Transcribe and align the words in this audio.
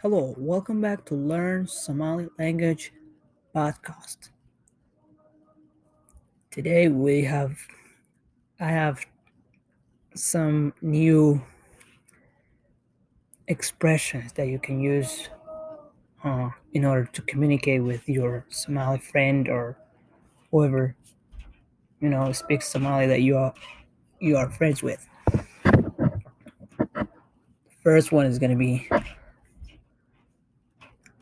Hello, 0.00 0.34
welcome 0.38 0.80
back 0.80 1.04
to 1.06 1.14
Learn 1.14 1.66
Somali 1.66 2.28
Language 2.38 2.92
podcast. 3.54 4.30
Today 6.50 6.88
we 6.88 7.22
have 7.24 7.58
I 8.60 8.68
have 8.68 9.04
some 10.14 10.72
new 10.80 11.42
expressions 13.48 14.32
that 14.34 14.48
you 14.48 14.58
can 14.58 14.80
use 14.80 15.28
uh, 16.24 16.50
in 16.72 16.84
order 16.84 17.06
to 17.06 17.22
communicate 17.22 17.82
with 17.82 18.08
your 18.08 18.44
Somali 18.48 18.98
friend 18.98 19.48
or 19.48 19.76
whoever 20.50 20.94
you 22.00 22.08
know 22.08 22.32
speaks 22.32 22.68
Somali 22.68 23.06
that 23.06 23.22
you 23.22 23.36
are 23.36 23.52
you 24.20 24.36
are 24.36 24.50
friends 24.50 24.82
with. 24.82 25.06
First 27.88 28.12
one 28.12 28.26
is 28.26 28.38
going 28.38 28.50
to 28.50 28.56
be 28.56 28.86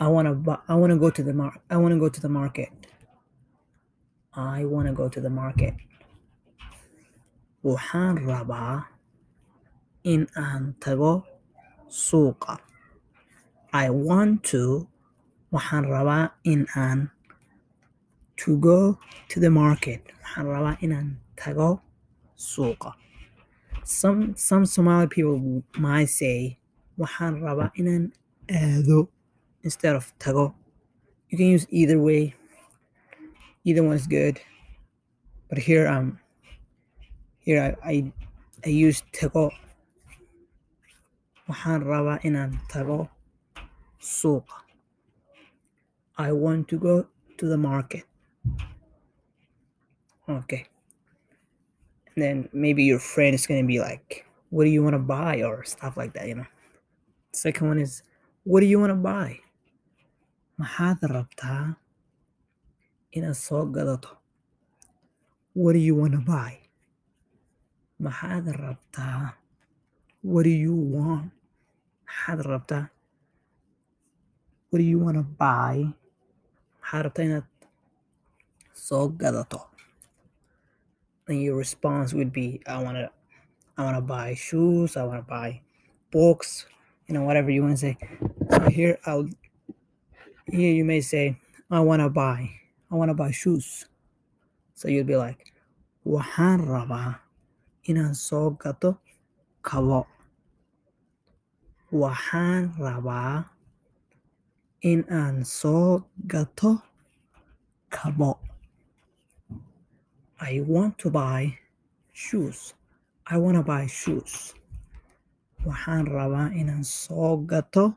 I 0.00 0.08
want 0.08 0.26
to 0.46 0.60
I 0.66 0.74
want 0.74 0.92
to 0.94 0.98
go 0.98 1.10
to 1.10 1.22
the 1.22 1.34
mar- 1.34 1.60
I 1.68 1.76
want 1.76 1.92
to 1.92 2.00
go 2.00 2.08
to 2.08 2.20
the 2.22 2.28
market. 2.30 2.70
I 4.34 4.64
want 4.64 4.88
to 4.88 4.94
go 4.94 5.06
to 5.10 5.20
the 5.20 5.28
market. 5.28 5.74
Waxaan 7.62 8.24
rabaa 8.24 8.86
in 10.04 10.26
aan 10.38 10.74
tago 10.80 11.24
suuqa. 11.90 12.56
I 13.74 13.90
want 13.90 14.42
to 14.44 14.88
waxaan 15.52 15.84
rabaa 15.94 16.30
in 16.44 16.66
aan 16.74 17.10
to 18.38 18.56
go 18.56 18.98
to 19.28 19.36
the 19.38 19.50
market. 19.50 20.00
Waxaan 20.24 20.46
rabaa 20.48 20.78
in 20.80 20.92
aan 20.92 21.20
tago 21.36 21.82
suuqa. 22.38 23.03
Some 23.84 24.34
some 24.36 24.64
Somali 24.64 25.06
people 25.06 25.62
might 25.78 26.08
say 26.08 26.58
waxaan 26.98 27.40
rabaa 27.44 27.70
in 27.76 27.88
aan 27.88 28.12
aado 28.48 29.08
instead 29.62 29.94
of 29.94 30.12
tago. 30.18 30.54
You 31.28 31.36
can 31.38 31.46
use 31.46 31.66
either 31.70 32.00
way. 32.00 32.34
Either 33.64 33.82
one 33.82 33.96
is 33.96 34.06
good. 34.06 34.40
But 35.48 35.58
here 35.58 35.86
um 35.86 36.18
here 37.40 37.60
I 37.60 37.90
I, 37.92 38.12
I 38.64 38.68
use 38.68 39.02
tago. 39.12 39.50
Waxaan 41.48 41.84
rabaa 41.84 42.22
inaan 42.24 42.58
tago 42.72 43.08
suuqa. 44.00 44.64
I 46.16 46.32
want 46.32 46.68
to 46.68 46.78
go 46.78 47.06
to 47.38 47.44
the 47.48 47.58
market. 47.58 48.04
Okay. 50.28 50.66
Then 52.16 52.48
maybe 52.52 52.84
your 52.84 53.00
friend 53.00 53.34
is 53.34 53.46
gonna 53.46 53.64
be 53.64 53.80
like, 53.80 54.24
what 54.50 54.64
do 54.64 54.70
you 54.70 54.82
want 54.82 54.94
to 54.94 55.00
buy? 55.00 55.42
Or 55.42 55.64
stuff 55.64 55.96
like 55.96 56.12
that, 56.14 56.28
you 56.28 56.36
know. 56.36 56.46
Second 57.32 57.66
one 57.68 57.78
is, 57.78 58.02
what 58.44 58.60
do 58.60 58.66
you 58.66 58.78
want 58.78 58.90
to 58.90 58.94
buy? 58.96 59.40
Maxaad 60.60 61.00
rabtaa 61.02 61.76
inaad 63.16 63.34
soo 63.34 63.66
gadato? 63.72 64.16
What 65.54 65.72
do 65.72 65.78
you 65.80 65.96
want 65.96 66.12
to 66.12 66.20
buy? 66.20 66.58
Rabtaa? 68.00 69.34
What 70.22 70.44
do 70.44 70.50
you 70.50 70.74
want? 70.74 71.32
What 74.70 74.78
do 74.78 74.84
you 74.84 74.98
want 75.00 75.16
to 75.16 75.22
buy? 75.24 75.92
Maxaad 76.80 77.04
rabtaa 77.06 77.24
inaad 77.24 77.46
soo 78.72 79.08
gadato? 79.08 79.73
And 81.26 81.40
your 81.42 81.56
response 81.56 82.12
would 82.12 82.32
be, 82.32 82.60
I 82.66 82.82
wanna 82.82 83.10
I 83.78 83.84
wanna 83.84 84.02
buy 84.02 84.34
shoes, 84.34 84.96
I 84.96 85.04
wanna 85.04 85.22
buy 85.22 85.60
books, 86.12 86.66
you 87.06 87.14
know, 87.14 87.22
whatever 87.24 87.50
you 87.50 87.62
wanna 87.62 87.76
say. 87.76 87.96
So 88.50 88.68
here 88.68 88.98
I'll 89.06 89.28
here 90.46 90.72
you 90.72 90.84
may 90.84 91.00
say, 91.00 91.40
I 91.70 91.80
wanna 91.80 92.10
buy, 92.10 92.50
I 92.90 92.94
wanna 92.94 93.14
buy 93.14 93.30
shoes. 93.30 93.86
So 94.74 94.88
you'll 94.88 95.04
be 95.08 95.16
like, 95.16 95.52
waxaan 96.04 96.60
rabaa 96.68 97.16
inaan 97.88 98.14
soo 98.14 98.50
gato 98.60 98.98
kabo. 99.62 100.06
Waxaan 101.92 102.76
rabaa 102.76 103.46
in 104.82 105.04
aan 105.08 105.44
soo 105.44 106.04
gato 106.26 106.82
kabo. 107.90 108.36
I 110.44 110.60
want 110.60 110.98
to 110.98 111.08
buy 111.10 111.58
shoes. 112.12 112.74
I 113.26 113.38
want 113.38 113.56
to 113.56 113.62
buy 113.62 113.86
shoes. 113.86 114.52
Waxaan 115.64 116.04
rabaa 116.12 116.52
inaan 116.52 116.84
soo 116.84 117.46
gato 117.46 117.96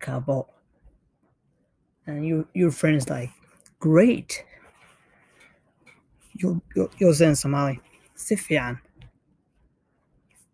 kabo. 0.00 0.46
And 2.06 2.24
you, 2.24 2.48
your 2.54 2.70
friend 2.70 2.96
is 2.96 3.10
like, 3.10 3.28
great. 3.80 4.44
You'll, 6.32 6.62
you'll, 6.74 6.90
you'll 6.96 7.12
say 7.12 7.26
in 7.26 7.36
Somali, 7.36 7.80
si. 8.14 8.36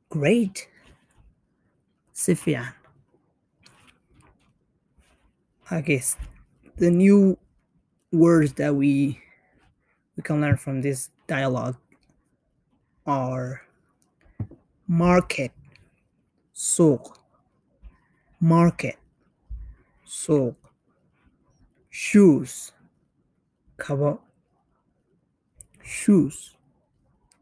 Great. 0.08 0.68
Si 2.12 2.34
fiican. 2.34 2.72
I 5.70 5.80
guess 5.80 6.16
the 6.76 6.90
new 6.90 7.38
words 8.10 8.54
that 8.54 8.74
we 8.74 9.20
we 10.16 10.22
can 10.22 10.40
learn 10.40 10.56
from 10.56 10.80
this 10.80 11.10
dialogue 11.26 11.76
are 13.06 13.62
market, 14.86 15.52
souk, 16.52 17.18
market, 18.40 18.96
souk, 20.04 20.56
shoes, 21.90 22.72
kabo, 23.78 24.18
shoes, 25.82 26.54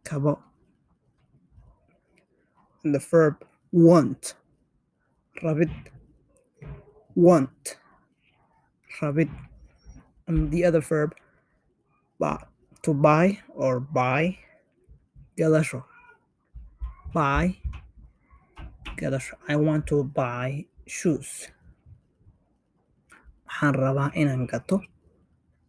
kabo. 0.05 0.39
And 2.85 2.95
the 2.95 2.99
verb 2.99 3.45
want, 3.73 4.35
rabbit, 5.43 5.71
want, 7.15 7.77
rabbit. 9.03 9.29
And 10.27 10.51
the 10.51 10.65
other 10.65 10.81
verb, 10.81 11.15
ba, 12.19 12.47
to 12.83 12.95
buy 12.95 13.39
or 13.55 13.81
buy, 13.81 14.39
gadasho. 15.37 15.85
Buy, 17.13 17.57
gadasho. 18.97 19.35
I 19.49 19.57
want 19.57 19.87
to 19.89 20.05
buy 20.05 20.65
shoes. 20.87 21.49
Waxaan 23.51 23.75
rabaa 23.75 24.15
inaan 24.15 24.47
gato 24.49 24.81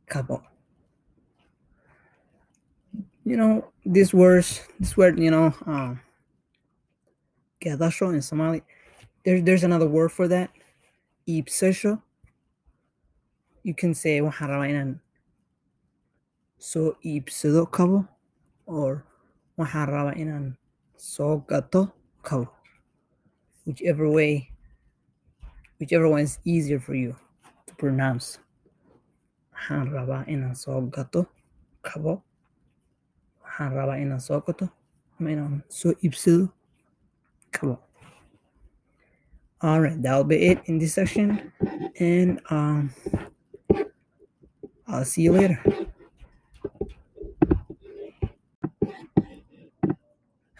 kabo. 0.07 0.41
You 3.25 3.37
know, 3.37 3.71
this 3.85 4.13
words, 4.13 4.61
this 4.79 4.95
word, 4.95 5.19
you 5.19 5.31
know, 5.31 5.53
um, 5.65 5.99
gadasho 7.59 8.13
in 8.13 8.21
Somali, 8.21 8.63
there, 9.25 9.41
there's 9.41 9.63
another 9.63 9.87
word 9.87 10.11
for 10.11 10.27
that. 10.27 10.49
Ibsasho. 11.27 12.01
You 13.63 13.73
can 13.73 13.93
say 13.93 14.21
waxaan 14.21 14.49
rabaa 14.49 14.69
inaan 14.69 14.99
soo 16.61 16.93
iibsado 17.01 17.65
kabo 17.75 18.05
or 18.69 19.01
waxaan 19.57 19.87
rabaa 19.89 20.15
inaan 20.21 20.45
soo 20.97 21.41
gato 21.49 21.81
kabo. 22.21 22.45
Whichever 23.65 24.05
way 24.09 24.49
whichever 25.79 26.05
one 26.07 26.21
is 26.21 26.37
easier 26.45 26.79
for 26.79 26.93
you 26.93 27.15
to 27.65 27.71
pronounce. 27.81 28.37
Waxaan 29.53 29.89
rabaa 29.95 30.25
inaan 30.29 30.53
soo 30.55 30.81
gato 30.95 31.25
kabo. 31.81 32.21
Waxaan 33.43 33.71
rabaa 33.73 33.97
inaan 34.03 34.21
soo 34.21 34.41
gato 34.45 34.69
ama 35.19 35.29
inaan 35.33 35.63
soo 35.69 35.93
iibsado 36.05 36.49
kabo. 37.51 37.77
All 39.61 39.81
right 39.81 39.97
that'll 40.01 40.23
be 40.25 40.37
it 40.49 40.59
in 40.65 40.77
this 40.81 40.93
section 40.97 41.51
and 42.01 42.41
um 42.49 42.89
i'll 44.89 45.05
see 45.05 45.21
you 45.21 45.31
later 45.37 45.61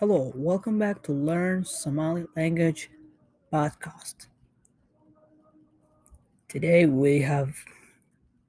Hello, 0.02 0.32
welcome 0.34 0.80
back 0.80 1.04
to 1.04 1.12
Learn 1.12 1.64
Somali 1.64 2.26
Language 2.36 2.90
podcast. 3.54 4.26
Today 6.48 6.88
we 6.88 7.22
have 7.22 7.56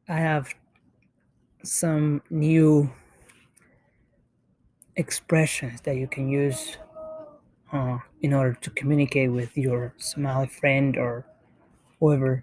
I 0.09 0.15
have 0.15 0.49
some 1.63 2.23
new 2.31 2.91
expressions 4.97 5.83
that 5.83 5.97
you 5.97 6.09
can 6.09 6.27
use 6.31 6.79
uh, 7.71 7.99
in 8.23 8.33
order 8.33 8.55
to 8.55 8.71
communicate 8.71 9.31
with 9.31 9.55
your 9.55 9.93
Somali 9.99 10.47
friend 10.47 10.97
or 10.97 11.27
whoever 12.01 12.43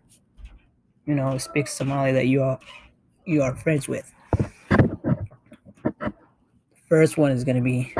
you 1.08 1.16
know 1.16 1.36
speaks 1.40 1.74
Somali 1.74 2.12
that 2.12 2.28
you 2.28 2.44
are 2.44 2.60
you 3.26 3.42
are 3.42 3.56
friends 3.56 3.88
with. 3.88 4.14
First 6.88 7.18
one 7.18 7.32
is 7.32 7.44
going 7.44 7.58
to 7.58 7.64
be 7.64 7.92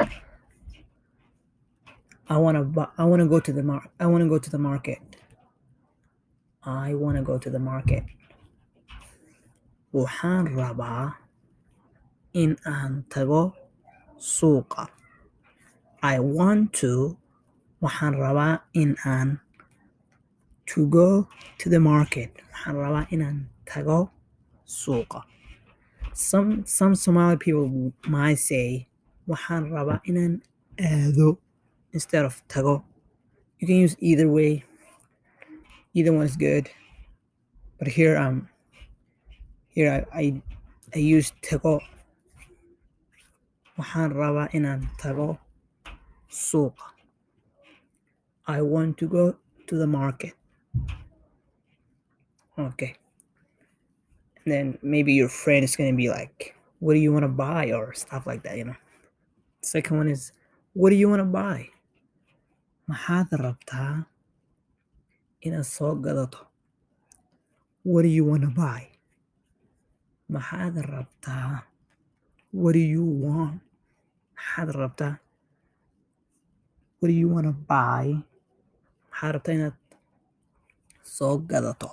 I 2.30 2.38
want 2.38 2.56
to 2.76 2.88
I 2.98 3.04
want 3.06 3.22
to 3.22 3.28
go 3.28 3.40
to 3.40 3.52
the 3.54 3.64
mar 3.64 3.82
I 4.00 4.06
want 4.06 4.22
to 4.24 4.30
go 4.30 4.38
to 4.38 4.50
the 4.50 4.60
market. 4.60 5.00
I 6.64 6.94
want 6.94 7.18
to 7.18 7.24
go 7.24 7.38
to 7.38 7.50
the 7.50 7.60
market. 7.60 8.04
Waxaan 9.94 10.46
rabaa 10.54 11.16
in 12.34 12.52
aan 12.66 13.06
tago 13.10 13.54
suuqa. 14.20 14.88
I 16.04 16.20
want 16.20 16.74
to 16.82 17.18
waxaan 17.82 18.14
rabaa 18.24 18.62
in 18.74 18.96
aan 19.06 19.40
to 20.68 20.88
go 20.88 21.28
to 21.58 21.70
the 21.70 21.80
market. 21.80 22.30
Waxaan 22.54 22.76
rabaa 22.84 23.08
inaan 23.14 23.38
tago 23.66 24.10
suuqa. 24.68 25.24
Some 26.14 26.66
some 26.66 26.94
Somali 26.94 27.38
people 27.38 27.94
might 28.08 28.38
say 28.38 28.88
waxaan 29.28 29.64
rabaa 29.74 30.00
inaan 30.10 30.42
aado 30.78 31.38
instead 31.94 32.26
of 32.26 32.42
tago. 32.48 32.84
You 33.60 33.68
can 33.68 33.76
use 33.76 33.96
either 34.00 34.30
way. 34.30 34.64
Either 35.94 36.14
one 36.14 36.26
is 36.26 36.38
good. 36.38 36.70
But 37.78 37.88
here 37.88 38.18
um 38.18 38.50
here 39.70 40.06
I 40.14 40.20
I, 40.20 40.42
I 40.96 41.00
use 41.00 41.34
tago. 41.42 41.80
Waxaan 43.78 44.14
rabaa 44.14 44.52
inaan 44.52 44.90
tago 44.98 45.40
suuqa. 46.30 46.94
I 48.48 48.62
want 48.62 48.98
to 48.98 49.08
go 49.08 49.36
to 49.68 49.78
the 49.78 49.88
market. 49.88 50.34
Okay. 52.58 52.96
And 54.44 54.52
then 54.54 54.78
maybe 54.82 55.14
your 55.14 55.30
friend 55.30 55.64
is 55.64 55.76
gonna 55.76 55.94
be 55.94 56.10
like, 56.10 56.56
what 56.80 56.94
do 56.94 57.00
you 57.00 57.14
want 57.14 57.24
to 57.24 57.30
buy 57.30 57.72
or 57.72 57.94
stuff 57.94 58.26
like 58.26 58.44
that, 58.44 58.58
you 58.58 58.66
know. 58.66 58.76
Second 59.62 59.98
one 59.98 60.08
is, 60.08 60.32
what 60.74 60.90
do 60.90 60.96
you 60.96 61.10
want 61.10 61.20
to 61.20 61.26
buy? 61.26 61.70
Maxaad 62.90 63.30
rabtaa 63.46 63.94
inaad 65.46 65.68
soo 65.76 65.94
gadato? 66.06 66.42
What 67.90 68.02
do 68.06 68.10
you 68.18 68.26
want 68.30 68.44
to 68.48 68.52
buy? 68.62 68.82
Maxaad 70.34 70.76
rabtaa? 70.94 71.64
What 72.62 72.74
do 72.74 72.80
you 72.94 73.06
want? 73.26 73.62
Maxaad 74.38 74.70
rabtaa? 74.82 75.14
What 77.00 77.08
do 77.12 77.14
you 77.22 77.30
want 77.34 77.46
to 77.50 77.54
buy? 77.74 78.06
Maxaad 79.12 79.34
rabtaa 79.36 79.54
inaad 79.58 79.78
soo 81.16 81.36
gadato? 81.52 81.90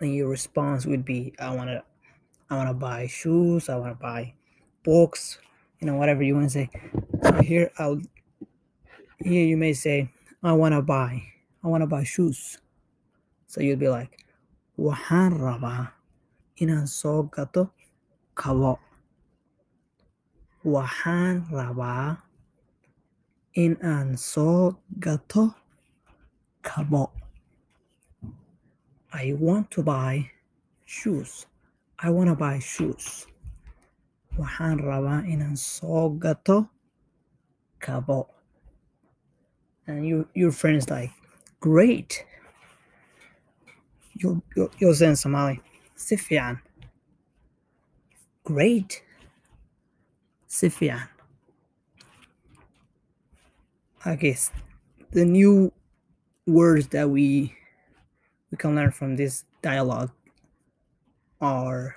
And 0.00 0.14
your 0.18 0.28
response 0.36 0.84
would 0.90 1.04
be, 1.04 1.32
I 1.38 1.54
wanna 1.56 1.78
I 2.50 2.56
wanna 2.58 2.74
buy 2.74 3.06
shoes, 3.06 3.68
I 3.72 3.76
wanna 3.76 3.94
buy 4.08 4.34
books, 4.84 5.38
you 5.78 5.86
know, 5.86 5.96
whatever 6.00 6.22
you 6.26 6.34
want 6.34 6.46
to 6.46 6.50
say. 6.58 6.66
So 7.24 7.32
here 7.50 7.70
I'll 7.78 8.00
here 9.24 9.44
you 9.44 9.56
may 9.56 9.72
say, 9.72 10.08
I 10.42 10.52
wanna 10.52 10.82
buy, 10.82 11.22
I 11.62 11.68
wanna 11.68 11.86
buy 11.86 12.04
shoes. 12.04 12.58
So 13.46 13.60
you'll 13.60 13.76
be 13.78 13.88
like, 13.88 14.18
waxaan 14.78 15.38
rabaa 15.38 15.92
inaan 16.60 16.88
soo 16.88 17.28
gato 17.30 17.70
kabo. 18.34 18.78
Waxaan 20.64 21.46
rabaa 21.50 22.18
in 23.54 23.76
aan 23.84 24.16
soo 24.16 24.78
gato 24.98 25.54
kabo. 26.62 27.10
I 29.12 29.34
want 29.38 29.70
to 29.72 29.82
buy 29.82 30.30
shoes. 30.86 31.46
I 31.98 32.08
want 32.10 32.28
to 32.30 32.34
buy 32.34 32.58
shoes. 32.58 33.26
Waxaan 34.38 34.80
rabaa 34.80 35.28
inaan 35.28 35.58
soo 35.58 36.16
gato 36.18 36.68
kabo. 37.78 38.26
And 39.86 40.06
you, 40.06 40.28
your 40.34 40.52
friend 40.52 40.76
is 40.76 40.88
like, 40.88 41.10
great. 41.60 42.24
You'll, 44.14 44.42
you'll, 44.78 44.94
say 44.94 45.08
in 45.08 45.16
Somali, 45.16 45.60
si. 45.96 46.16
Great. 48.44 49.02
Si 50.46 50.68
fiican. 50.68 51.08
I 54.04 54.16
guess 54.16 54.50
the 55.12 55.24
new 55.24 55.72
words 56.46 56.88
that 56.88 57.08
we 57.08 57.54
we 58.50 58.58
can 58.58 58.74
learn 58.74 58.90
from 58.90 59.16
this 59.16 59.44
dialogue 59.62 60.10
are 61.40 61.96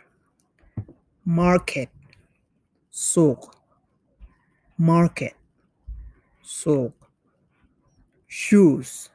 market, 1.26 1.90
suuq, 2.94 3.52
market, 4.78 5.34
suuq, 6.46 6.94
shoes, 8.28 9.10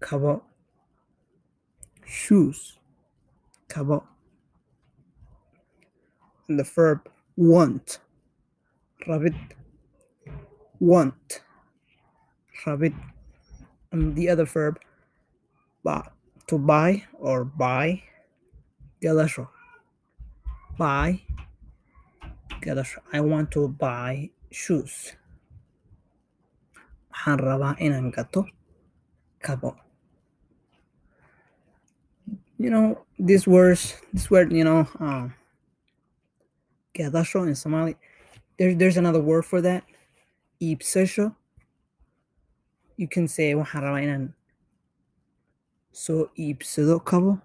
kabo, 0.00 0.42
shoes, 2.06 2.78
kabo. 3.68 4.04
And 6.48 6.58
the 6.58 6.64
verb 6.64 7.08
want, 7.36 8.00
rabid, 9.06 9.36
want, 10.80 11.42
rabid. 12.66 12.94
And 13.92 14.14
the 14.16 14.28
other 14.28 14.44
verb, 14.44 14.78
ba, 15.84 16.10
to 16.48 16.58
buy 16.58 17.04
or 17.18 17.44
buy, 17.44 18.02
gadasho. 19.02 19.48
Buy, 20.76 21.22
gadasho. 22.60 22.98
I 23.12 23.20
want 23.20 23.50
to 23.52 23.68
buy 23.68 24.30
shoes. 24.50 25.12
Waxaan 27.20 27.38
rabaa 27.38 27.76
inaan 27.80 28.10
gato 28.12 28.46
kabo. 29.44 29.76
You 32.58 32.70
know, 32.70 33.04
these 33.18 33.46
words, 33.46 33.94
this 34.12 34.30
word, 34.30 34.52
you 34.52 34.64
know, 34.64 34.88
um, 34.98 35.34
gadasho 36.94 37.46
in 37.46 37.54
Somali, 37.54 37.96
there, 38.58 38.74
there's 38.74 38.96
another 38.96 39.20
word 39.20 39.44
for 39.44 39.60
that. 39.60 39.84
Iibsasho. 40.62 41.34
You 42.96 43.08
can 43.08 43.28
say 43.28 43.52
waxaan 43.54 43.82
rabaa 43.84 44.02
inaan 44.04 44.32
soo 45.92 46.30
iibsado 46.38 47.04
kabo 47.04 47.40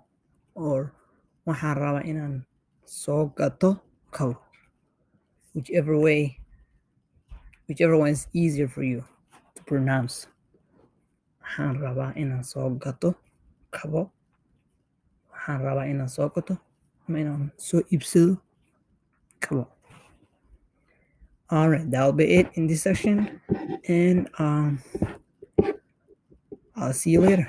or 0.56 0.94
waxaan 1.48 1.76
rabaa 1.76 2.08
inaan 2.08 2.46
soo 2.86 3.32
gato 3.36 3.82
kabo. 4.12 4.38
Whichever 5.54 5.98
way, 6.00 6.40
whichever 7.68 7.98
one 7.98 8.12
is 8.12 8.28
easier 8.34 8.68
for 8.68 8.84
you 8.84 9.04
pronounce. 9.66 10.28
Waxaan 11.42 11.80
rabaa 11.82 12.14
inaan 12.16 12.44
soo 12.44 12.70
gato 12.80 13.16
kabo. 13.70 14.12
Waxaan 15.32 15.62
rabaa 15.62 15.86
inaan 15.86 16.10
soo 16.10 16.30
gato 16.30 16.58
ama 17.08 17.18
inaan 17.20 17.52
soo 17.58 17.82
iibsado 17.92 18.38
kabo. 19.40 19.68
All 21.50 21.70
right, 21.70 21.86
that'll 21.92 22.12
be 22.12 22.26
it 22.42 22.48
in 22.56 22.66
this 22.66 22.82
section, 22.82 23.40
and 23.88 24.28
um, 24.40 24.82
I'll 26.76 26.92
see 26.94 27.12
you 27.12 27.22
later. 27.22 27.46